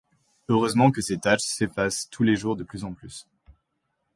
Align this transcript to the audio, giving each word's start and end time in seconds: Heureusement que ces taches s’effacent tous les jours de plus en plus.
Heureusement 0.49 0.89
que 0.89 0.99
ces 0.99 1.19
taches 1.19 1.41
s’effacent 1.43 2.07
tous 2.09 2.23
les 2.23 2.35
jours 2.35 2.55
de 2.55 2.63
plus 2.63 2.85
en 2.85 2.91
plus. 2.95 3.27